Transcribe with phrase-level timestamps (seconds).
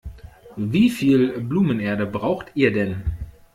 [0.55, 3.03] Wie viel Blumenerde braucht ihr denn?